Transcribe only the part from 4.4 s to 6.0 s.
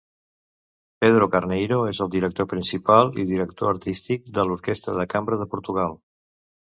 l'Orquestra de Cambra de Portugal.